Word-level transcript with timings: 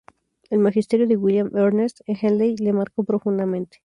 El 0.49 0.57
magisterio 0.57 1.05
de 1.05 1.15
William 1.15 1.51
Ernest 1.55 1.99
Henley 2.07 2.55
le 2.57 2.73
marcó 2.73 3.03
profundamente. 3.03 3.77